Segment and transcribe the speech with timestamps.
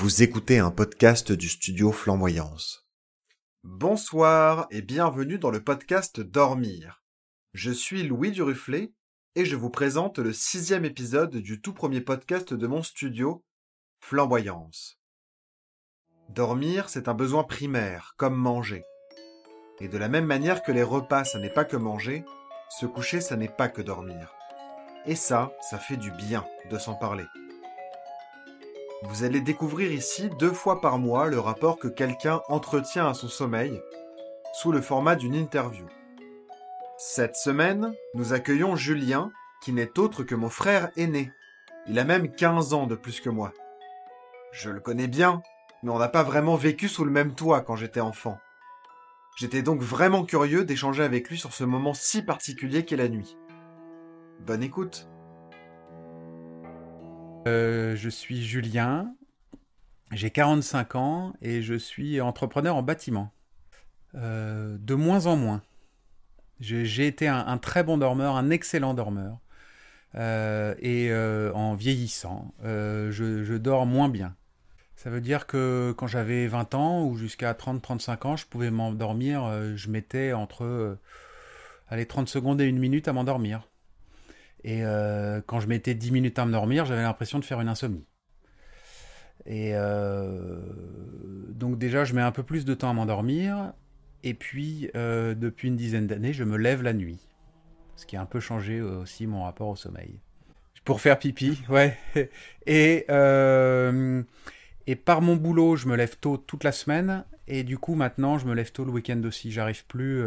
[0.00, 2.88] Vous écoutez un podcast du studio Flamboyance.
[3.64, 7.02] Bonsoir et bienvenue dans le podcast Dormir.
[7.52, 8.94] Je suis Louis Duruflet
[9.34, 13.44] et je vous présente le sixième épisode du tout premier podcast de mon studio,
[14.00, 14.98] Flamboyance.
[16.30, 18.84] Dormir, c'est un besoin primaire, comme manger.
[19.80, 22.24] Et de la même manière que les repas, ça n'est pas que manger,
[22.70, 24.32] se coucher, ça n'est pas que dormir.
[25.04, 27.26] Et ça, ça fait du bien de s'en parler.
[29.02, 33.28] Vous allez découvrir ici deux fois par mois le rapport que quelqu'un entretient à son
[33.28, 33.80] sommeil,
[34.52, 35.86] sous le format d'une interview.
[36.98, 39.32] Cette semaine, nous accueillons Julien,
[39.62, 41.32] qui n'est autre que mon frère aîné.
[41.86, 43.54] Il a même 15 ans de plus que moi.
[44.52, 45.42] Je le connais bien,
[45.82, 48.38] mais on n'a pas vraiment vécu sous le même toit quand j'étais enfant.
[49.38, 53.38] J'étais donc vraiment curieux d'échanger avec lui sur ce moment si particulier qu'est la nuit.
[54.40, 55.08] Bonne écoute.
[57.46, 59.14] Euh, je suis Julien,
[60.12, 63.32] j'ai 45 ans et je suis entrepreneur en bâtiment.
[64.14, 65.62] Euh, de moins en moins.
[66.60, 69.38] J'ai été un, très bon dormeur, un excellent dormeur.
[70.16, 71.10] Euh, et
[71.54, 74.36] en vieillissant, je, dors moins bien.
[74.96, 79.50] Ça veut dire que quand j'avais 20 ans ou jusqu'à 30-35 ans, je pouvais m'endormir,
[79.74, 80.98] je mettais entre
[81.88, 83.69] allez, 30 secondes et une minute à m'endormir.
[84.64, 87.68] Et euh, quand je mettais 10 minutes à me dormir, j'avais l'impression de faire une
[87.68, 88.04] insomnie.
[89.46, 90.60] Et euh,
[91.48, 93.72] donc déjà, je mets un peu plus de temps à m'endormir.
[94.22, 97.20] Et puis, euh, depuis une dizaine d'années, je me lève la nuit.
[97.96, 100.20] Ce qui a un peu changé aussi mon rapport au sommeil.
[100.84, 101.96] Pour faire pipi, ouais.
[102.66, 103.06] Et,
[104.90, 107.24] et par mon boulot, je me lève tôt toute la semaine.
[107.46, 109.50] Et du coup, maintenant, je me lève tôt le week-end aussi.
[109.50, 110.22] J'arrive plus.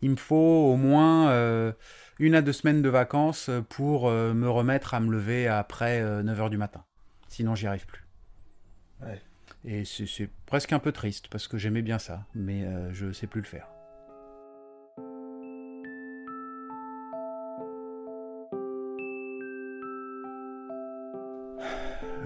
[0.00, 1.74] il me faut au moins
[2.18, 6.40] une à deux semaines de vacances pour euh, me remettre à me lever après 9h
[6.40, 6.84] euh, du matin.
[7.28, 8.04] Sinon, j'y arrive plus.
[9.64, 13.12] Et c'est presque un peu triste parce que j'aimais bien ça, mais euh, je ne
[13.12, 13.68] sais plus le faire.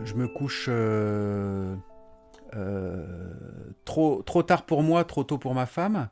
[0.05, 0.69] Je me couche
[3.85, 6.09] trop, trop tard pour moi, trop tôt pour ma femme.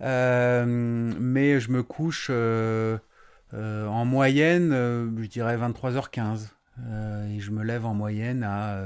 [0.00, 2.30] mais je me couche
[3.52, 6.48] euh, en moyenne, euh, je dirais 23h15.
[6.78, 8.82] Euh, et je me lève en moyenne à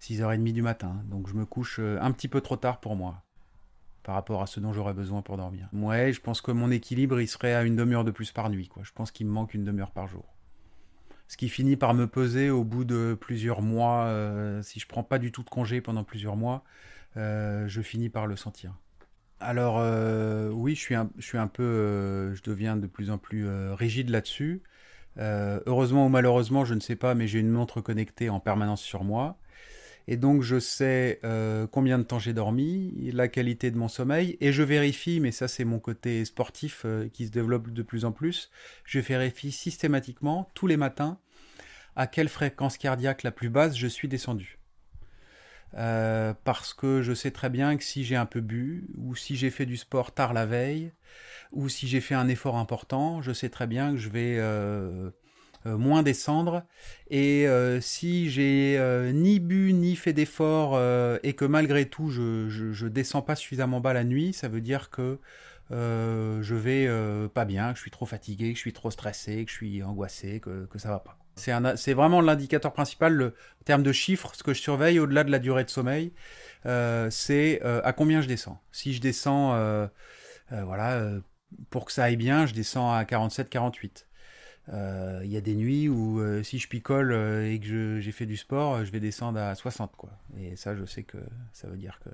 [0.00, 1.02] 6h30 du matin.
[1.06, 3.22] Donc je me couche un petit peu trop tard pour moi
[4.04, 5.68] par rapport à ce dont j'aurais besoin pour dormir.
[5.74, 8.70] Ouais, je pense que mon équilibre, il serait à une demi-heure de plus par nuit.
[8.82, 10.37] Je pense qu'il me manque une demi-heure par jour.
[11.28, 14.10] Ce qui finit par me peser au bout de plusieurs mois.
[14.62, 16.64] si je prends pas du tout de congé pendant plusieurs mois,
[17.16, 18.74] je finis par le sentir.
[19.40, 23.74] Alors euh, oui, je suis un, peu, euh, je deviens de plus en plus euh,
[23.74, 24.62] rigide là-dessus.
[25.16, 29.04] heureusement ou malheureusement, je ne sais pas, mais j'ai une montre connectée en permanence sur
[29.04, 29.38] moi.
[30.10, 31.20] Et donc je sais
[31.70, 35.48] combien de temps j'ai dormi, la qualité de mon sommeil, et je vérifie, mais ça
[35.48, 38.50] c'est mon côté sportif qui se développe de plus en plus,
[38.84, 41.18] je vérifie systématiquement tous les matins
[41.94, 44.58] à quelle fréquence cardiaque la plus basse je suis descendu.
[45.74, 49.36] Euh, parce que je sais très bien que si j'ai un peu bu, ou si
[49.36, 50.92] j'ai fait du sport tard la veille,
[51.52, 55.08] ou si j'ai fait un effort important, je sais très bien que je vais euh,
[55.08, 55.10] euh,
[55.64, 56.64] moins descendre.
[57.10, 57.46] Et
[57.80, 58.78] si j'ai
[59.12, 60.80] ni bu ni fait d'effort
[61.22, 65.18] et que malgré tout je, descends pas suffisamment bas la nuit, ça veut dire que
[65.70, 66.88] je vais
[67.28, 69.82] pas bien, que je suis trop fatigué, que je suis trop stressé, que je suis
[69.82, 71.18] angoissé, que, que ça va pas.
[71.38, 73.26] C'est vraiment l'indicateur principal, le
[73.60, 76.12] en termes de chiffres, ce que je surveille au-delà de la durée de sommeil,
[76.66, 78.60] euh, c'est euh, à combien je descends.
[78.72, 79.86] Si je descends, euh,
[80.50, 81.00] voilà,
[81.70, 84.07] pour que ça aille bien, je descends à 47-48.
[84.70, 88.84] Il y a des nuits où si je picole et que j'ai fait du sport,
[88.84, 90.10] je vais descendre à 60, quoi.
[90.38, 91.18] Et ça, je sais que
[91.52, 92.10] ça veut dire que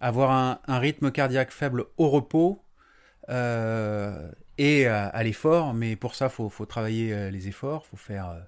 [0.00, 0.30] avoir
[0.66, 2.62] un, rythme cardiaque faible au repos,
[4.58, 8.38] et à, l'effort, mais pour ça, faut, faut, travailler euh, les efforts, faut faire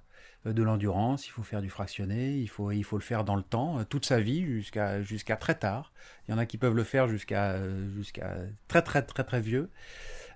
[0.45, 3.79] euh, de l'endurance, il faut faire du fractionné, il faut, le faire dans le temps,
[3.79, 5.91] euh, toute sa vie, jusqu'à jusqu'à très tard.
[6.27, 7.57] Il y en a qui peuvent le faire jusqu'à
[7.95, 8.37] jusqu'à
[8.67, 9.69] très très très très vieux.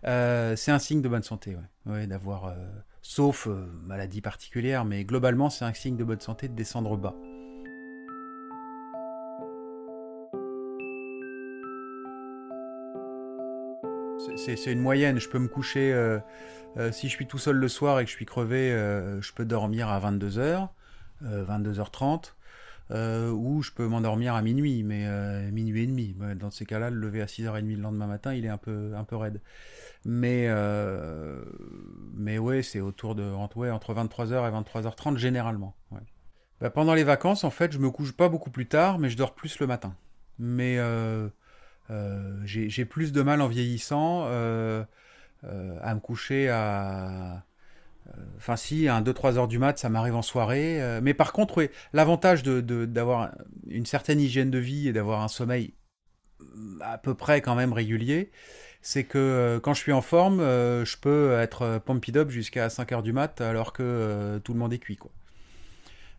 [0.04, 2.54] C'est un signe de bonne santé, d'avoir,
[3.02, 3.48] sauf
[3.84, 7.16] maladie particulière, mais globalement, c'est un signe de bonne santé de descendre bas.
[14.56, 15.20] c'est une moyenne.
[15.20, 16.20] Je peux me coucher, euh,
[16.78, 19.34] euh, si je suis tout seul le soir et que je suis crevé, euh, je
[19.34, 20.70] peux dormir à 22h,
[21.24, 22.34] 22h30,
[22.92, 25.06] ou je peux m'endormir à minuit, mais
[25.52, 26.16] minuit et demi.
[26.40, 29.04] Dans ces cas-là, le lever à 6h30 le lendemain matin, il est un peu, un
[29.04, 29.42] peu raide.
[30.06, 30.48] Mais,
[32.14, 35.76] mais ouais, c'est autour de entre, entre 23h et 23h30 généralement.
[36.62, 39.18] bah, Pendant les vacances, en fait, je me couche pas beaucoup plus tard, mais je
[39.18, 39.96] dors plus le matin.
[40.40, 41.28] Mais euh,
[41.92, 44.84] euh, j'ai plus de mal en vieillissant euh,
[45.44, 47.44] à me coucher à...
[48.38, 51.00] Enfin si, à 2-3 heures du mat, ça m'arrive en soirée.
[51.02, 53.36] mais par contre, oui, l'avantage d'avoir de,
[53.68, 55.74] une certaine hygiène de vie et d'avoir un sommeil
[56.82, 58.32] à peu près quand même régulier,
[58.82, 63.04] c'est que quand je suis en forme, je peux être pumped up jusqu'à 5 heures
[63.04, 64.96] du mat alors que tout le monde est cuit.
[64.96, 65.12] Quoi.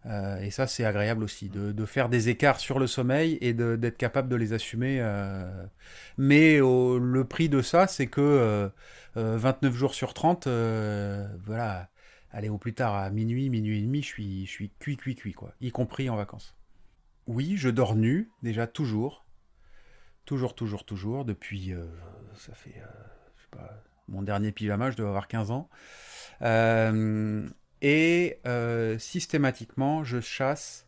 [0.07, 3.97] Euh, et ça, c'est agréable aussi, de, faire des écarts sur le sommeil et d'être
[3.97, 4.99] capable de les assumer.
[5.01, 5.67] Euh.
[6.17, 8.71] Mais le prix de ça, c'est que
[9.15, 10.47] 29 euh, jours sur 30,
[11.45, 11.91] voilà,
[12.31, 15.15] allez, au plus tard, à minuit, minuit et demi, je suis, je suis cuit, cuit,
[15.15, 16.57] cuit, quoi, y compris en vacances.
[17.27, 19.27] Oui, je dors nu, déjà, toujours.
[20.25, 21.75] Toujours, toujours, toujours, depuis,
[22.37, 22.75] ça fait,
[23.37, 25.69] je sais pas, mon dernier pyjama, je dois avoir 15 ans.
[26.43, 27.49] Euh,
[27.83, 30.87] et euh, systématiquement, je chasse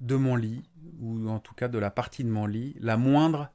[0.00, 0.68] de mon lit,
[1.00, 3.50] ou en tout cas de la partie de mon lit, la moindre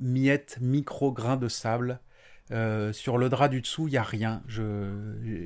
[0.00, 2.00] miette, micro-grain de sable.
[2.50, 4.42] Euh, sur le drap du dessous, il n'y a rien.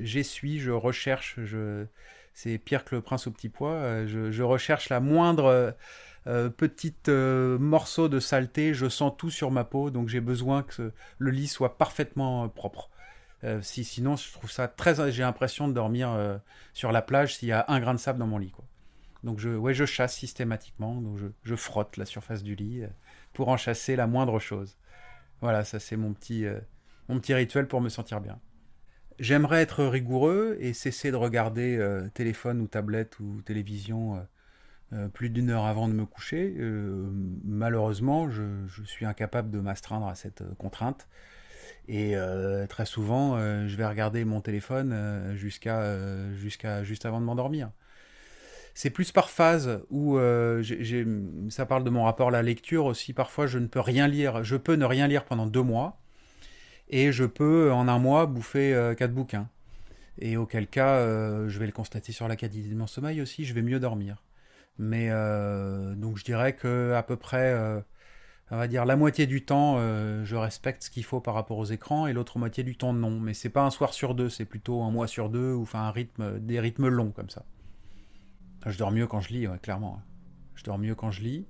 [0.01, 1.37] J'essuie, je, recherche,
[2.33, 3.73] c'est pire que le prince au petit pois.
[3.73, 5.75] Euh, je, recherche la moindre
[6.57, 8.73] petite morceau de saleté.
[8.73, 12.89] Je sens tout sur ma peau, donc j'ai besoin que le lit soit parfaitement propre.
[13.43, 15.11] Euh, si, sinon, je trouve ça très.
[15.11, 16.37] J'ai l'impression de dormir euh,
[16.73, 18.53] sur la plage s'il y a un grain de sable dans mon lit.
[19.23, 21.01] Donc, je, ouais, je chasse systématiquement.
[21.01, 22.87] Donc, je, frotte la surface du lit euh,
[23.33, 24.77] pour en chasser la moindre chose.
[25.41, 26.45] Voilà, ça, c'est mon petit,
[27.09, 28.39] mon petit rituel pour me sentir bien.
[29.19, 34.25] J'aimerais être rigoureux et cesser de regarder téléphone ou tablette ou télévision
[35.13, 36.55] plus d'une heure avant de me coucher.
[37.43, 41.09] malheureusement, je, suis incapable de m'astreindre à cette contrainte.
[41.87, 47.19] Et euh, très souvent, euh, je vais regarder mon téléphone euh, jusqu'à jusqu'à juste avant
[47.19, 47.71] de m'endormir.
[48.73, 50.17] C'est plus par phase où
[51.49, 53.13] ça parle de mon rapport à la lecture aussi.
[53.13, 54.43] Parfois, je ne peux rien lire.
[54.43, 55.99] Je peux ne rien lire pendant deux mois
[56.89, 59.47] et je peux en un mois bouffer quatre bouquins.
[60.17, 61.05] Et auquel cas,
[61.47, 63.45] je vais le constater sur la qualité de mon sommeil aussi.
[63.45, 64.23] Je vais mieux dormir.
[64.79, 65.09] Mais
[65.95, 67.83] donc, je dirais que à peu près
[68.51, 71.57] on va dire la moitié du temps, euh, je respecte ce qu'il faut par rapport
[71.57, 73.19] aux écrans et l'autre moitié du temps non.
[73.19, 75.79] Mais c'est pas un soir sur deux, c'est plutôt un mois sur deux ou enfin
[75.79, 77.45] un rythme, des rythmes longs comme ça.
[78.65, 80.01] Je dors mieux quand je lis, clairement.
[80.55, 81.47] Je dors mieux quand je lis.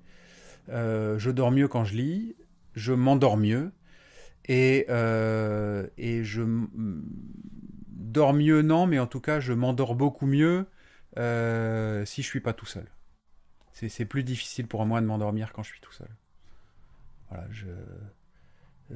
[0.70, 2.36] Euh, je dors mieux quand je lis.
[2.74, 3.72] Je m'endors mieux
[4.46, 6.42] et euh, et je
[7.90, 10.68] dors mieux non, mais en tout cas je m'endors beaucoup mieux
[11.16, 12.88] si je suis pas tout seul.
[13.74, 16.10] C'est plus difficile pour moi de m'endormir quand je suis tout seul
[17.52, 17.68] je,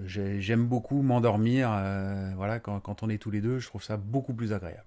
[0.06, 1.70] j'aime beaucoup m'endormir.
[1.72, 4.84] Euh, voilà, quand, on est tous les deux, je trouve ça beaucoup plus agréable.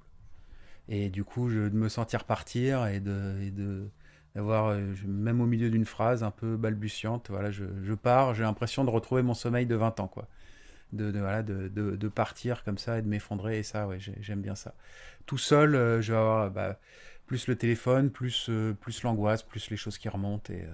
[0.88, 3.88] Et du coup, je, de me sentir partir et de,
[4.34, 8.84] d'avoir, euh, même au milieu d'une phrase un peu balbutiante, voilà, je, pars, j'ai l'impression
[8.84, 10.28] de retrouver mon sommeil de 20 ans, quoi.
[10.92, 14.56] De, voilà, de, de, partir comme ça et de m'effondrer, et ça, ouais, j'aime bien
[14.56, 14.74] ça.
[15.24, 16.80] Tout seul, euh, je vais avoir bah,
[17.26, 18.50] plus le téléphone, plus,
[18.80, 20.66] plus l'angoisse, plus les choses qui remontent, euh,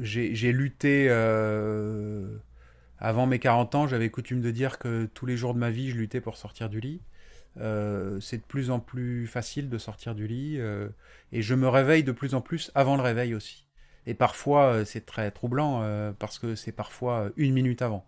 [0.00, 2.36] j'ai lutté euh,
[2.98, 5.90] avant mes 40 ans, j'avais coutume de dire que tous les jours de ma vie,
[5.90, 7.00] je luttais pour sortir du lit.
[7.58, 10.60] Euh, c'est de plus en plus facile de sortir du lit
[11.32, 13.66] et je me réveille de plus en plus avant le réveil aussi.
[14.06, 15.82] Et parfois, c'est très troublant
[16.18, 18.06] parce que c'est parfois une minute avant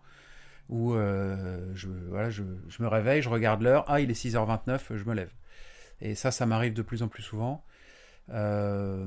[0.69, 5.03] où je, voilà, je, je, me réveille, je regarde l'heure, ah il est 6h29, je
[5.03, 5.31] me lève.
[6.01, 7.63] Et ça, ça m'arrive de plus en plus souvent.
[8.29, 9.05] Euh,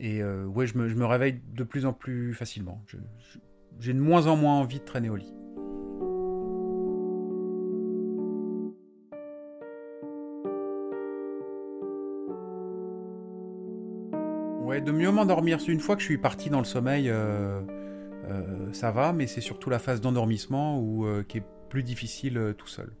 [0.00, 2.82] et euh, ouais, je me, je me, réveille de plus en plus facilement.
[3.78, 5.32] J'ai de moins en moins envie de traîner au lit.
[14.62, 15.58] Ouais, de mieux m'endormir.
[15.68, 17.60] Une fois que je suis parti dans le sommeil, euh,
[18.72, 20.82] ça va, mais c'est surtout la phase d'endormissement
[21.28, 22.92] qui est plus difficile tout seul.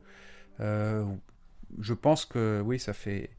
[0.60, 3.35] je pense que oui, ça fait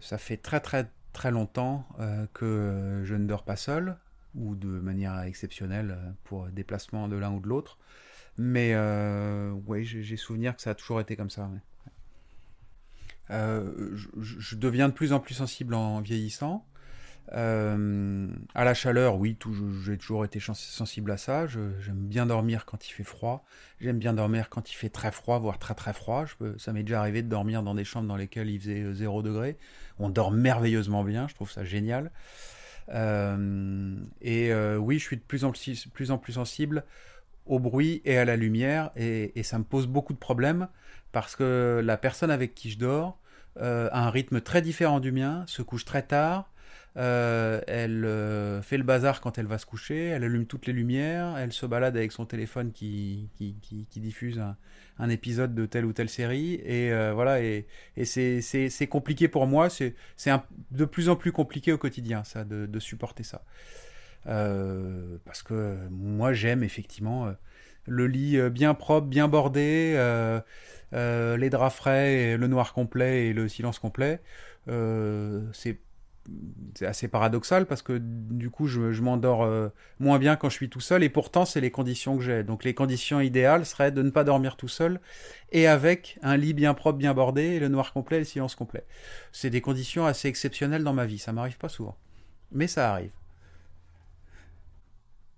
[0.00, 3.96] ça fait très très très longtemps euh, que je ne dors pas seul,
[4.34, 7.78] ou de manière exceptionnelle euh, pour déplacement de l'un ou de l'autre.
[8.36, 8.76] Mais
[9.66, 11.50] oui, j'ai souvenir que ça a toujours été comme ça.
[13.30, 16.66] je, deviens de plus en plus sensible en vieillissant.
[17.32, 19.36] Euh, à la chaleur, oui,
[19.84, 21.46] j'ai toujours été sensible à ça.
[21.46, 23.44] J'aime bien dormir quand il fait froid.
[23.80, 26.24] J'aime bien dormir quand il fait très froid, voire très très froid.
[26.26, 28.92] Je peux, ça m'est déjà arrivé de dormir dans des chambres dans lesquelles il faisait
[28.92, 29.56] 0 euh, degré.
[29.98, 32.10] On dort merveilleusement bien, je trouve ça génial.
[32.90, 36.84] Euh, et euh, oui, je suis de plus en plus, plus en plus sensible
[37.46, 40.68] au bruit et à la lumière, et, et ça me pose beaucoup de problèmes
[41.12, 43.18] parce que la personne avec qui je dors
[43.58, 46.50] a un rythme très différent du mien, se couche très tard,
[46.96, 50.72] euh, elle euh, fait le bazar quand elle va se coucher, elle allume toutes les
[50.72, 54.42] lumières, elle se balade avec son téléphone qui, qui, diffuse
[54.98, 56.54] un, épisode de telle ou telle série.
[56.64, 57.66] Et euh, voilà, et,
[58.04, 59.94] c'est compliqué pour moi, c'est
[60.70, 63.42] de plus en plus compliqué au quotidien, ça, de, supporter ça.
[64.24, 67.30] parce que moi, j'aime effectivement
[67.86, 69.92] le lit bien propre, bien bordé,
[70.92, 74.20] les draps frais, le noir complet et le silence complet.
[76.74, 79.68] C'est assez paradoxal parce que du coup je, m'endors euh,
[79.98, 82.42] moins bien quand je suis tout seul et pourtant c'est les conditions que j'ai.
[82.42, 85.00] Donc les conditions idéales seraient de ne pas dormir tout seul
[85.52, 88.84] et avec un lit bien propre, bien bordé, le noir complet et le silence complet.
[89.32, 91.96] C'est des conditions assez exceptionnelles dans ma vie, ça m'arrive pas souvent.
[92.52, 93.12] Mais ça arrive.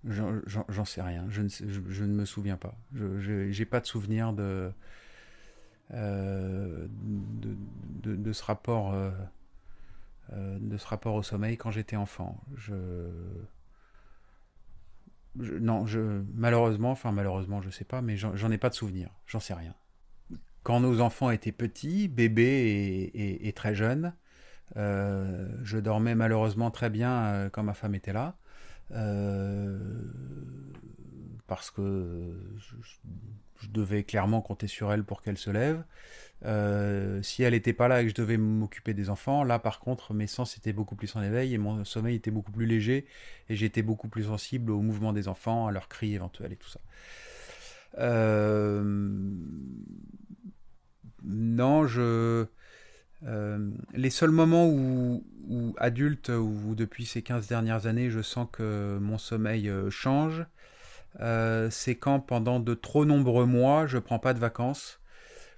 [0.05, 2.75] J'en sais rien, je ne, me souviens pas.
[2.93, 4.71] Je n'ai pas de souvenir de,
[5.93, 6.87] euh,
[8.03, 8.93] de, ce rapport.
[8.93, 9.11] Euh,
[10.31, 12.39] de ce rapport au sommeil quand j'étais enfant.
[12.55, 12.73] Je...
[15.35, 19.09] non, je malheureusement, enfin malheureusement, je sais pas, mais j'en ai pas de souvenir.
[19.25, 19.73] J'en sais rien.
[20.63, 24.13] Quand nos enfants étaient petits, bébés et, très jeunes,
[24.77, 28.37] euh, je dormais malheureusement très bien euh, quand ma femme était là.
[31.47, 32.35] parce que
[33.67, 35.83] devais clairement compter sur elle pour qu'elle se lève.
[36.45, 39.79] Euh, si elle n'était pas là et que je devais m'occuper des enfants, là par
[39.79, 43.05] contre mes sens étaient beaucoup plus en éveil et mon sommeil était beaucoup plus léger
[43.49, 46.69] et j'étais beaucoup plus sensible au mouvement des enfants, à leurs cris éventuels et tout
[46.69, 46.79] ça.
[47.97, 48.81] Euh,
[51.23, 52.45] non, je...
[53.25, 58.47] Euh, les seuls moments où, où, adulte ou depuis ces 15 dernières années je sens
[58.49, 60.45] que mon sommeil change,
[61.17, 64.99] c'est quand pendant de trop nombreux mois je prends pas de vacances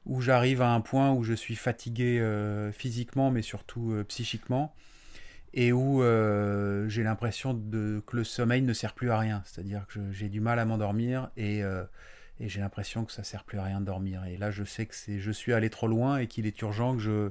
[0.05, 4.73] où j'arrive à un point où je suis fatigué euh, physiquement, mais surtout euh, psychiquement,
[5.53, 9.43] et où euh, j'ai l'impression que le sommeil ne sert plus à rien.
[9.45, 11.61] C'est-à-dire que j'ai du mal à m'endormir et,
[12.39, 14.25] j'ai l'impression que ça sert plus à rien de dormir.
[14.25, 17.01] Et là, je sais que je suis allé trop loin et qu'il est urgent que
[17.01, 17.29] je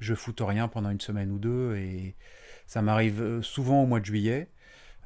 [0.00, 1.76] je foute rien pendant une semaine ou deux.
[1.76, 2.16] Et
[2.66, 4.48] ça m'arrive souvent au mois de juillet.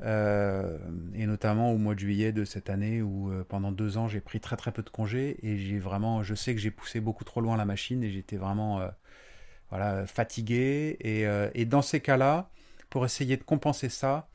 [0.02, 0.76] Euh,
[1.14, 4.20] et notamment au mois de juillet de cette année où euh, pendant deux ans j'ai
[4.20, 7.22] pris très très peu de congés et j'ai vraiment, je sais que j'ai poussé beaucoup
[7.22, 8.88] trop loin la machine et j'étais vraiment euh,
[9.70, 11.24] voilà fatigué et,
[11.54, 12.50] et dans ces cas-là,
[12.90, 14.28] pour essayer de compenser ça,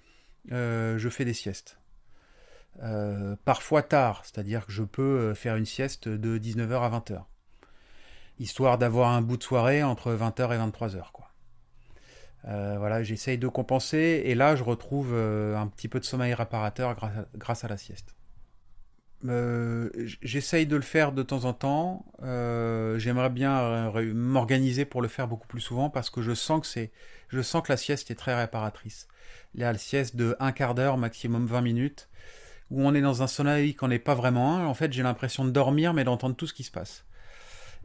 [0.49, 1.79] je fais des siestes.
[3.45, 7.23] parfois tard, c'est-à-dire que je peux faire une sieste de 19h à 20h,
[8.39, 11.28] histoire d'avoir un bout de soirée entre 20h et 23h quoi.
[12.45, 16.33] Euh, voilà, j'essaye de compenser et là je retrouve euh, un petit peu de sommeil
[16.33, 16.95] réparateur
[17.35, 18.15] grâce à, la sieste.
[19.25, 19.89] Euh,
[20.21, 22.05] j'essaye de le faire de temps en temps.
[22.97, 26.91] J'aimerais bien m'organiser pour le faire beaucoup plus souvent parce que je sens que c'est,
[27.27, 29.07] je sens que la sieste est très réparatrice.
[29.53, 32.09] La sieste de un quart d'heure, maximum 20 minutes,
[32.69, 34.65] où on est dans un sommeil qu'on n'est pas vraiment un.
[34.65, 37.03] En fait, j'ai l'impression de dormir mais d'entendre tout ce qui se passe.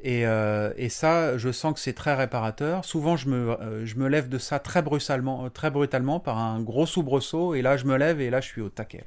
[0.05, 2.85] Euh, et, ça, je sens que c'est très réparateur.
[2.85, 6.61] Souvent, je me, euh, je me lève de ça très brutalement, très brutalement par un
[6.61, 7.55] gros soubresaut.
[7.55, 9.05] Et là, je me lève et là, je suis au taquet.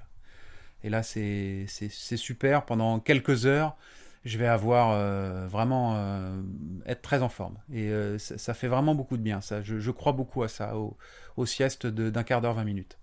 [0.84, 2.66] Et là, c'est super.
[2.66, 3.78] Pendant quelques heures,
[4.26, 5.98] je vais avoir euh, vraiment
[6.86, 7.58] être très en forme.
[7.74, 9.42] Et ça, fait vraiment beaucoup de bien.
[9.42, 10.98] Ça, je, crois beaucoup à ça, au,
[11.36, 12.98] au sieste d'un quart d'heure, 20 minutes.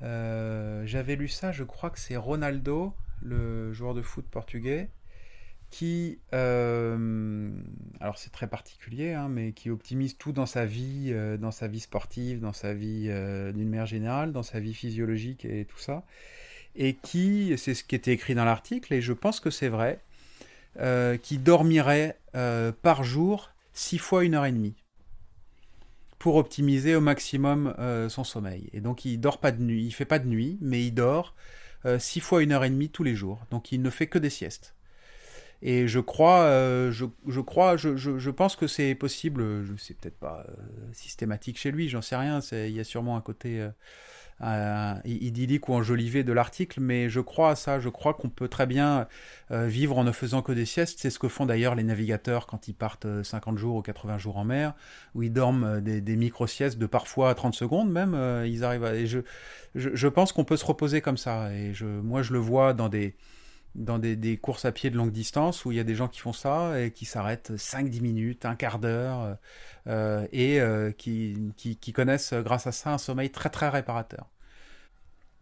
[0.00, 4.90] J'avais lu ça, je crois que c'est Ronaldo, le joueur de foot portugais,
[5.70, 7.50] qui, euh,
[8.00, 11.68] alors c'est très particulier, hein, mais qui optimise tout dans sa vie, euh, dans sa
[11.68, 15.78] vie sportive, dans sa vie euh, d'une manière générale, dans sa vie physiologique et tout
[15.78, 16.04] ça,
[16.74, 20.00] et qui, c'est ce qui était écrit dans l'article, et je pense que c'est vrai,
[21.22, 22.16] qui dormirait
[22.82, 24.76] par jour six fois une heure et demie
[26.20, 27.74] pour optimiser au maximum
[28.08, 28.70] son sommeil.
[28.72, 31.34] Et donc il dort pas de nuit, il fait pas de nuit, mais il dort
[31.98, 33.44] six fois une heure et demie tous les jours.
[33.50, 34.76] Donc il ne fait que des siestes.
[35.60, 39.64] Et je crois, euh, je, je, crois, je, je, je pense que c'est possible.
[39.78, 40.52] C'est peut-être pas euh,
[40.92, 42.40] systématique chez lui, j'en sais rien.
[42.52, 43.66] Il y a sûrement un côté
[44.40, 47.80] euh, idyllique ou enjolivé de l'article, mais je crois à ça.
[47.80, 49.08] Je crois qu'on peut très bien
[49.50, 51.00] vivre en ne faisant que des siestes.
[51.00, 54.36] C'est ce que font d'ailleurs les navigateurs quand ils partent 50 jours ou 80 jours
[54.36, 54.74] en mer,
[55.16, 58.14] où ils dorment des, micro-siestes de parfois 30 secondes même.
[58.46, 59.18] ils arrivent je,
[59.74, 61.52] je, je pense qu'on peut se reposer comme ça.
[61.52, 63.16] Et je, moi, je le vois dans des
[63.74, 66.20] dans des, courses à pied de longue distance où il y a des gens qui
[66.20, 69.36] font ça et qui s'arrêtent 5-10 minutes, un quart d'heure
[69.86, 71.52] euh, et euh, qui,
[71.94, 74.28] connaissent grâce à ça un sommeil très très réparateur.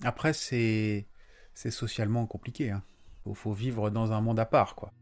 [0.05, 1.07] Après, c'est,
[1.55, 2.67] socialement compliqué.
[2.67, 2.83] Il hein.
[3.35, 4.75] faut, vivre dans un monde à part.
[4.75, 4.93] quoi.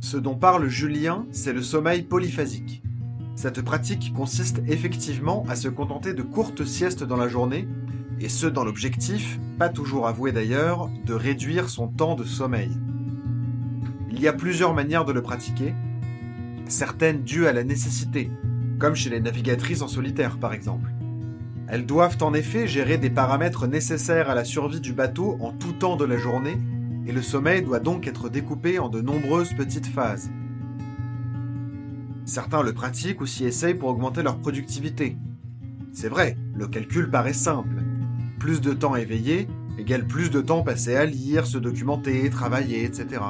[0.00, 2.82] Ce dont parle Julien, c'est le sommeil polyphasique.
[3.36, 7.66] Cette pratique consiste effectivement à se contenter de courtes siestes dans la journée,
[8.20, 12.70] et ce dans l'objectif, pas toujours avoué d'ailleurs, de réduire son temps de sommeil.
[14.10, 15.74] Il y a plusieurs manières de le pratiquer,
[16.68, 18.30] certaines dues à la nécessité,
[18.78, 20.90] comme chez les navigatrices en solitaire par exemple.
[21.68, 25.72] Elles doivent en effet gérer des paramètres nécessaires à la survie du bateau en tout
[25.72, 26.58] temps de la journée,
[27.06, 30.30] et le sommeil doit donc être découpé en de nombreuses petites phases.
[32.24, 35.16] Certains le pratiquent ou s'y essayent pour augmenter leur productivité.
[35.92, 37.82] C'est vrai, le calcul paraît simple.
[38.44, 39.48] Plus de temps éveillé
[39.78, 43.22] égale plus de temps passé à lire, se documenter, travailler, etc.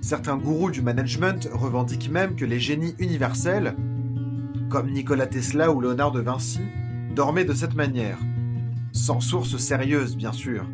[0.00, 3.76] Certains gourous du management revendiquent même que les génies universels,
[4.70, 6.58] comme Nikola Tesla ou Léonard de Vinci,
[7.14, 8.18] dormaient de cette manière.
[8.90, 10.66] Sans source sérieuse, bien sûr.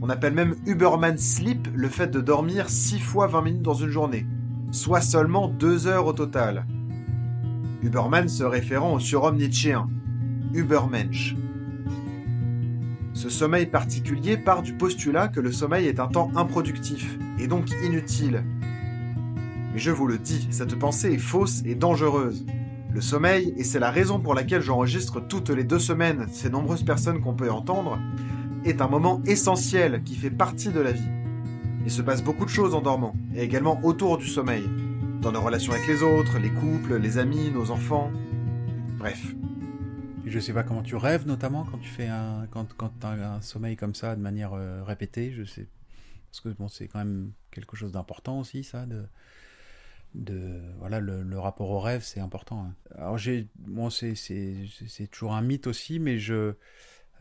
[0.00, 3.90] On appelle même Uberman Sleep le fait de dormir 6 fois 20 minutes dans une
[3.90, 4.28] journée,
[4.70, 6.66] soit seulement 2 heures au total.
[7.82, 9.88] Uberman se référant au surhomme nietzschéen,
[10.54, 11.34] Ubermensch.
[13.20, 17.66] Ce sommeil particulier part du postulat que le sommeil est un temps improductif, et donc
[17.84, 18.42] inutile.
[19.74, 22.46] Mais je vous le dis, cette pensée est fausse et dangereuse.
[22.90, 26.82] Le sommeil, et c'est la raison pour laquelle j'enregistre toutes les deux semaines ces nombreuses
[26.82, 27.98] personnes qu'on peut entendre,
[28.64, 31.10] est un moment essentiel qui fait partie de la vie.
[31.84, 34.64] Il se passe beaucoup de choses en dormant, et également autour du sommeil,
[35.20, 38.10] dans nos relations avec les autres, les couples, les amis, nos enfants.
[38.98, 39.34] Bref.
[40.26, 43.40] Je sais pas comment tu rêves, notamment quand tu fais un, quand, quand as un
[43.40, 45.32] sommeil comme ça de manière euh, répétée.
[45.32, 45.66] Je sais,
[46.30, 49.04] parce que bon, c'est quand même quelque chose d'important aussi, ça, de,
[50.14, 52.64] de voilà, le, rapport au rêve, c'est important.
[52.64, 52.74] Hein.
[52.96, 53.18] Alors
[53.56, 56.54] bon, c'est, c'est, toujours un mythe aussi, mais je,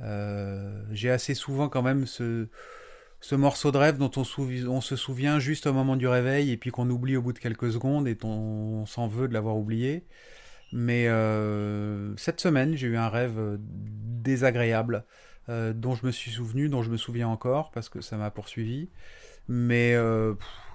[0.01, 2.48] euh, j'ai assez souvent quand même ce,
[3.22, 4.24] ce morceau de rêve dont on,
[4.68, 7.39] on, se souvient juste au moment du réveil et puis qu'on oublie au bout de
[7.39, 10.04] quelques secondes et on, s'en veut de l'avoir oublié.
[10.71, 15.05] Mais euh, cette semaine, j'ai eu un rêve désagréable
[15.49, 18.32] euh, dont je me suis souvenu, dont je me souviens encore parce que ça m'a
[18.32, 18.89] poursuivi.
[19.47, 19.95] Mais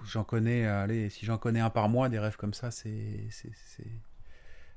[0.04, 3.28] j'en connais, allez, si j'en connais un par mois, des rêves comme ça, c'est,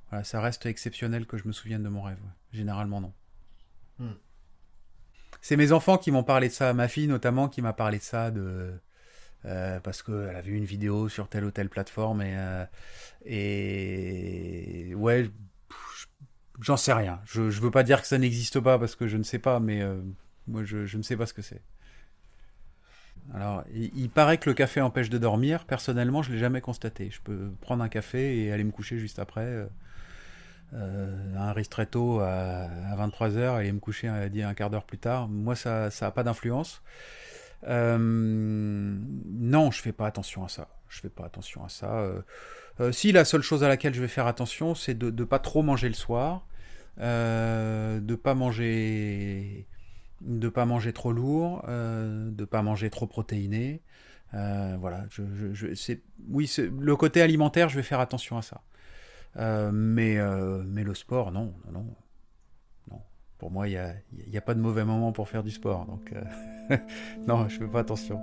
[0.09, 2.21] voilà, ça reste exceptionnel que je me souvienne de mon rêve.
[2.51, 3.13] Généralement, non.
[3.97, 4.13] Hmm.
[5.41, 8.03] C'est mes enfants qui m'ont parlé de ça, ma fille notamment qui m'a parlé de
[8.03, 8.79] ça, de
[9.47, 12.65] euh, parce qu'elle a vu une vidéo sur telle ou telle plateforme et, euh,
[13.25, 15.29] et ouais,
[16.59, 17.21] j'en sais rien.
[17.25, 19.59] Je, je veux pas dire que ça n'existe pas parce que je ne sais pas,
[19.59, 20.01] mais euh,
[20.47, 21.61] moi je, ne sais pas ce que c'est.
[23.33, 25.65] Alors, il, paraît que le café empêche de dormir.
[25.65, 27.09] Personnellement, je l'ai jamais constaté.
[27.11, 29.67] Je peux prendre un café et aller me coucher juste après
[30.73, 35.27] euh, un ristretto à, 23h et me coucher un, un quart d'heure plus tard.
[35.27, 36.81] Moi, ça n'a pas d'influence.
[37.65, 40.67] Euh, non, je fais pas attention à ça.
[40.89, 41.99] Je fais pas attention à ça.
[41.99, 42.21] Euh,
[42.79, 45.39] euh, si la seule chose à laquelle je vais faire attention, c'est de ne pas
[45.39, 46.45] trop manger le soir,
[46.97, 49.67] de pas manger,
[50.21, 53.81] de pas manger trop lourd, de pas manger trop protéiné.
[54.33, 55.23] voilà, je,
[56.29, 58.61] oui, le côté alimentaire, je vais faire attention à ça.
[59.71, 60.17] Mais,
[60.65, 61.95] mais le sport, non, non, non.
[63.37, 65.85] Pour moi, il n'y a, a, pas de mauvais moment pour faire du sport.
[65.85, 66.77] Donc, euh,
[67.27, 68.19] non, je fais pas attention.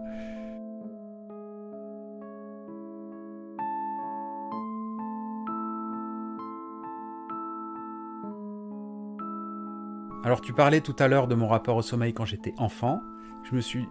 [10.24, 13.03] Alors tu parlais tout à l'heure de mon rapport au sommeil quand j'étais enfant.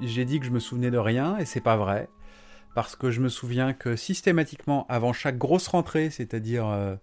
[0.02, 2.10] J'ai dit que je me souvenais de rien et c'est pas vrai
[2.74, 6.96] parce que je me souviens que systématiquement, avant chaque grosse rentrée, c'est-à-dire euh,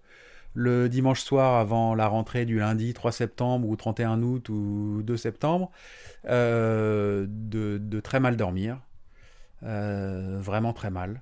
[0.53, 5.17] le dimanche soir avant la rentrée du lundi 3 septembre ou 31 août ou 2
[5.17, 5.71] septembre,
[6.27, 8.79] euh, de, très mal dormir,
[9.63, 11.21] euh, vraiment très mal,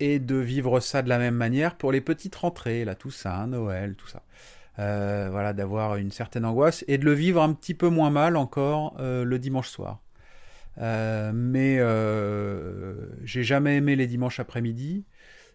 [0.00, 3.94] et de vivre ça de la même manière pour les petites rentrées, la Toussaint, Noël,
[3.94, 4.22] tout ça.
[4.76, 8.96] voilà, d'avoir une certaine angoisse et de le vivre un petit peu moins mal encore
[9.00, 10.00] le dimanche soir.
[10.78, 15.04] Euh, mais euh, j'ai jamais aimé les dimanches après-midi.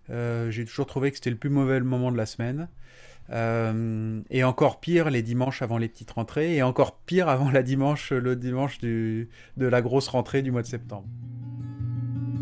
[0.09, 2.67] Euh, j'ai toujours trouvé que c'était le plus mauvais moment de la semaine.
[3.31, 8.11] et encore pire les dimanches avant les petites rentrées, et encore pire avant la dimanche,
[8.11, 11.07] le dimanche du, de la grosse rentrée du mois de septembre.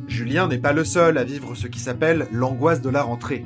[0.08, 3.46] Julien n'est pas le seul à vivre ce qui s'appelle l'angoisse de la rentrée.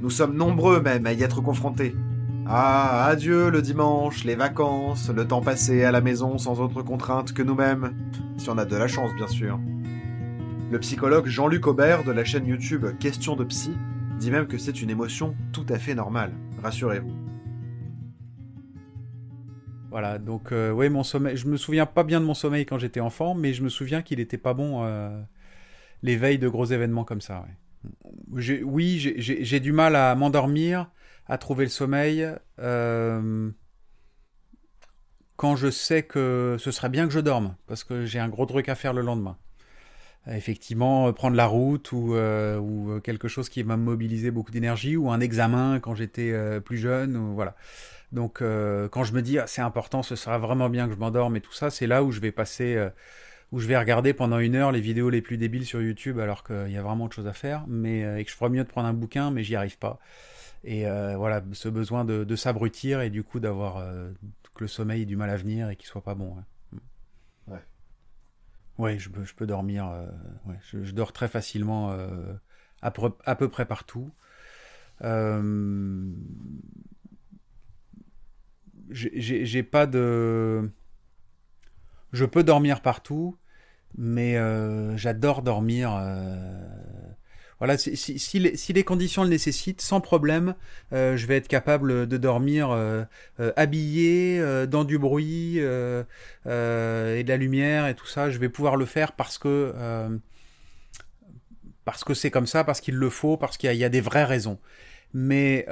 [0.00, 1.94] Nous sommes nombreux même à y être confrontés.
[2.46, 7.32] Ah, adieu le dimanche, les vacances, le temps passé à la maison sans autre contrainte
[7.32, 7.94] que nous-mêmes,
[8.36, 9.58] si on a de la chance bien sûr.
[10.74, 13.70] Le psychologue Jean-Luc Aubert de la chaîne YouTube Question de Psy
[14.18, 16.32] dit même que c'est une émotion tout à fait normale,
[16.64, 17.14] rassurez-vous.
[19.90, 22.80] Voilà, donc euh, oui, mon sommeil, je me souviens pas bien de mon sommeil quand
[22.80, 25.22] j'étais enfant, mais je me souviens qu'il était pas bon euh,
[26.02, 27.46] les veilles de gros événements comme ça.
[28.32, 30.90] oui, j'ai du mal à m'endormir,
[31.28, 32.28] à trouver le sommeil.
[32.58, 33.48] Euh,
[35.36, 38.46] quand je sais que ce serait bien que je dorme, parce que j'ai un gros
[38.46, 39.38] truc à faire le lendemain.
[40.26, 45.10] Effectivement, prendre la route ou, euh, ou quelque chose qui m'a mobilisé beaucoup d'énergie, ou
[45.10, 47.54] un examen quand j'étais euh, plus jeune, ou, voilà.
[48.12, 51.34] Donc quand je me dis ah, c'est important, ce sera vraiment bien que je m'endorme
[51.34, 52.78] et tout ça, c'est là où je vais passer
[53.54, 56.42] où je vais regarder pendant une heure les vidéos les plus débiles sur YouTube alors
[56.42, 58.64] qu'il y a vraiment autre chose à faire, mais euh, et que je ferais mieux
[58.64, 60.00] de prendre un bouquin, mais j'y arrive pas.
[60.64, 64.10] Et euh, voilà, ce besoin de, s'abrutir et du coup d'avoir euh,
[64.54, 66.36] que le sommeil ait du mal à venir et qu'il soit pas bon.
[68.78, 69.86] Ouais, je, peux dormir.
[70.46, 71.96] ouais, je, dors très facilement
[72.82, 74.10] à peu, à, peu, près partout.
[78.90, 80.70] J'ai pas de.
[82.12, 83.36] Je peux dormir partout,
[83.96, 85.92] mais euh, j'adore dormir.
[87.64, 90.54] Euh, voilà, si, les, conditions le nécessitent, sans problème,
[90.92, 92.76] euh, je vais être capable de dormir
[93.56, 95.62] habillé, dans du bruit et
[96.44, 98.30] de la lumière et tout ça.
[98.30, 99.72] Je vais pouvoir le faire parce que
[101.84, 104.24] parce que c'est comme ça, parce qu'il le faut, parce qu'il y, a des vraies
[104.24, 104.58] raisons.
[105.12, 105.66] Mais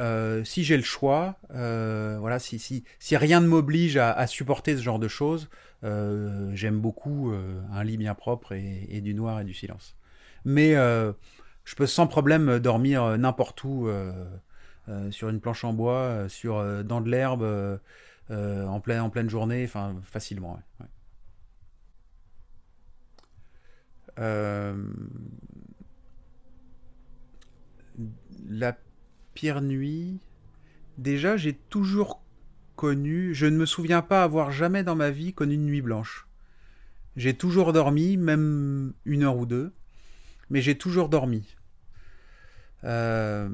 [0.45, 5.49] si j'ai le choix, voilà, si, rien ne m'oblige à, supporter ce genre de choses,
[5.85, 9.97] euh, j'aime beaucoup euh, un lit bien propre et, du noir et du silence.
[10.45, 11.13] Mais euh,
[11.64, 13.88] je peux sans problème dormir n'importe où,
[15.11, 17.81] sur une planche en bois, sur, dans de l'herbe,
[18.31, 20.61] en, pleine, en pleine journée, enfin facilement.
[28.48, 28.77] la
[29.35, 30.20] pire nuit,
[30.98, 32.22] déjà j'ai toujours
[32.77, 36.27] connu, je ne me souviens pas avoir jamais dans ma vie connu une nuit blanche.
[37.16, 39.72] J'ai toujours dormi, même une heure ou deux,
[40.53, 41.57] mais j'ai toujours dormi.
[42.85, 43.49] Euh,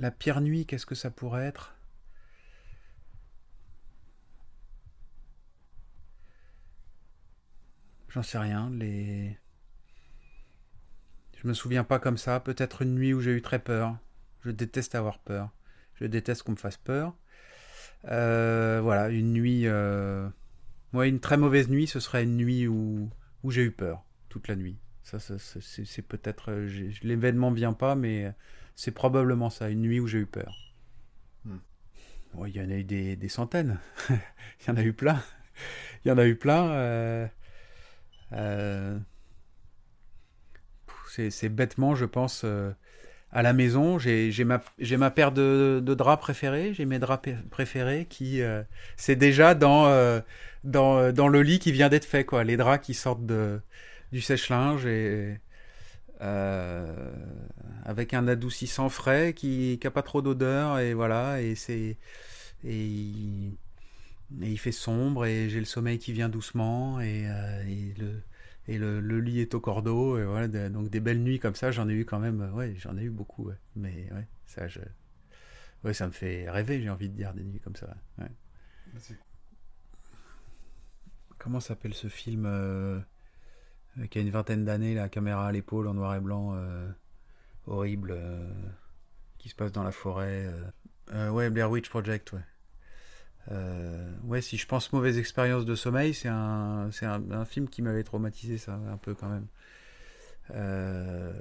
[0.00, 1.76] la pire nuit, qu'est-ce que ça pourrait être?
[8.08, 8.70] J'en sais rien.
[8.70, 9.38] Les...
[11.40, 12.40] Je me souviens pas comme ça.
[12.40, 13.96] Peut-être une nuit où j'ai eu très peur.
[14.40, 15.50] Je déteste avoir peur.
[15.94, 17.14] Je déteste qu'on me fasse peur.
[18.06, 19.68] Euh, voilà, une nuit.
[19.68, 20.28] Euh...
[20.92, 23.10] une très mauvaise nuit, ce serait une nuit où
[23.48, 24.76] j'ai eu peur toute la nuit.
[25.04, 26.50] Ça, c'est peut-être.
[26.50, 28.32] Euh, l'événement vient pas, mais
[28.74, 30.54] c'est probablement ça, une nuit où j'ai eu peur.
[31.44, 31.58] Hmm.
[32.46, 33.78] il y en a eu des, des centaines.
[34.10, 35.22] il y en a eu plein.
[36.04, 36.70] il y en a eu plein.
[38.32, 38.98] Euh,
[41.06, 42.44] c'est bêtement, je pense
[43.34, 44.62] à la maison, j'ai ma,
[44.96, 48.62] ma paire de, de draps préférés, j'ai mes draps préférés qui euh,
[48.96, 50.20] c'est déjà dans, euh,
[50.62, 53.60] dans, euh, dans le lit qui vient d'être fait quoi, les draps qui sortent de,
[54.14, 55.40] du sèche-linge et
[57.84, 61.98] avec un adoucissant frais qui n'a pas trop d'odeur et voilà et c'est
[62.62, 63.50] et, et,
[64.40, 67.28] il fait sombre et j'ai le sommeil qui vient doucement et,
[67.68, 68.22] et le
[68.68, 71.88] et le, lit est au cordeau et voilà donc des belles nuits comme ça j'en
[71.88, 74.80] ai eu quand même ouais j'en ai eu beaucoup mais ouais ça je
[75.82, 78.30] ouais ça me fait rêver j'ai envie de dire des nuits comme ça ouais.
[81.36, 83.00] comment s'appelle ce film euh,
[84.10, 86.88] qui a une vingtaine d'années la caméra à l'épaule en noir et blanc euh,
[87.66, 88.50] horrible euh,
[89.38, 90.48] qui se passe dans la forêt
[91.12, 92.40] ouais Blair Witch Project ouais
[93.50, 96.90] euh, ouais, si je pense mauvaise expérience de sommeil, c'est un,
[97.44, 99.46] film qui m'avait traumatisé, ça, un peu quand même.
[100.50, 101.32] Euh,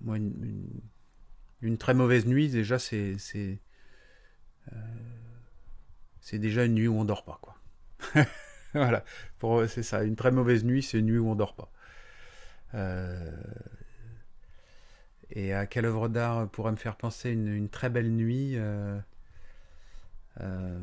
[0.00, 3.58] moi, une, très mauvaise nuit, déjà, c'est, c'est,
[4.72, 4.76] euh,
[6.20, 7.56] c'est déjà une nuit où on dort pas, quoi.
[8.82, 9.04] voilà,
[9.38, 10.04] pour, c'est ça.
[10.04, 11.70] Une très mauvaise nuit, c'est une nuit où on dort pas.
[12.74, 13.30] Euh,
[15.30, 18.98] et à quelle œuvre d'art pourrait me faire penser une, très belle nuit euh,
[20.40, 20.78] euh,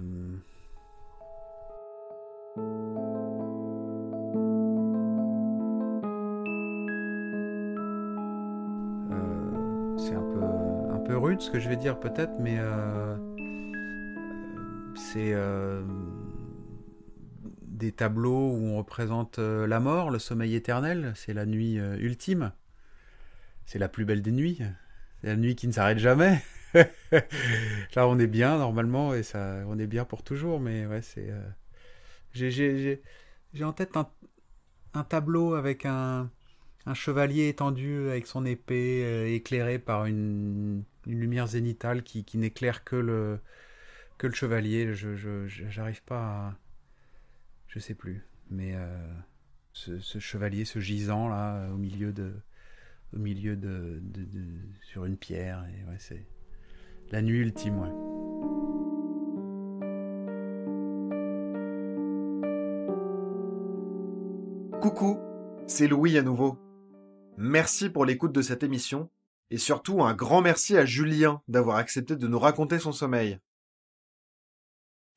[9.12, 10.44] euh, C'est un peu,
[10.94, 12.58] un peu rude ce que je vais dire peut-être, mais
[14.96, 15.34] c'est
[17.74, 22.52] des tableaux où on représente la mort, le sommeil éternel, c'est la nuit ultime
[23.66, 24.60] c'est la plus belle des nuits.
[25.22, 26.42] C'est la nuit qui ne s'arrête jamais.
[27.96, 30.60] Là, on est bien normalement et ça, on est bien pour toujours.
[30.60, 31.30] Mais ouais, c'est.
[31.30, 32.50] Euh,
[33.54, 36.30] j'ai en tête un, tableau avec un,
[36.86, 42.84] un, chevalier étendu avec son épée euh, éclairé par une, lumière zénitale qui, qui n'éclaire
[42.84, 43.40] que le,
[44.18, 44.94] que le chevalier.
[44.94, 46.56] Je j'arrive pas à.
[47.74, 48.24] Je sais plus.
[48.50, 48.74] Mais.
[48.76, 48.88] Euh,
[49.74, 52.32] ce, chevalier, ce gisant là, au milieu de,
[53.16, 54.02] au milieu de,
[54.82, 55.66] sur une pierre.
[55.70, 56.26] Et ouais, c'est
[57.12, 57.90] la nuit ultime, ouais.
[64.80, 65.18] Coucou,
[65.66, 66.60] c'est Louis à nouveau.
[67.38, 69.10] Merci pour l'écoute de cette émission
[69.50, 73.40] et surtout un grand merci à Julien d'avoir accepté de nous raconter son sommeil.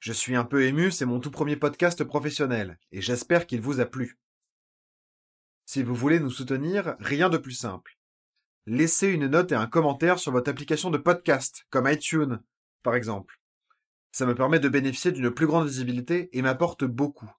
[0.06, 3.80] Je suis un peu ému, c'est mon tout premier podcast professionnel et j'espère qu'il vous
[3.80, 4.20] a plu.
[5.64, 7.98] Si vous voulez nous soutenir, rien de plus simple.
[8.66, 12.40] Laissez une note et un commentaire sur votre application de podcast, comme iTunes,
[12.84, 13.40] par exemple.
[14.12, 17.32] Ça me permet de bénéficier d'une plus grande visibilité et m'apporte beaucoup.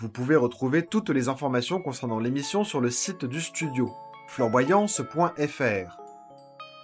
[0.00, 3.94] Vous pouvez retrouver toutes les informations concernant l'émission sur le site du studio,
[4.26, 5.98] flamboyance.fr.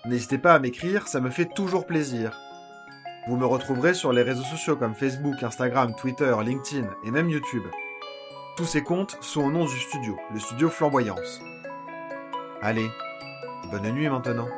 [0.04, 2.38] N'hésitez pas à m'écrire, ça me fait toujours plaisir.
[3.28, 7.64] Vous me retrouverez sur les réseaux sociaux comme Facebook, Instagram, Twitter, LinkedIn et même YouTube.
[8.56, 11.42] Tous ces comptes sont au nom du studio, le studio Flamboyance.
[12.62, 12.88] Allez,
[13.70, 14.48] bonne nuit maintenant.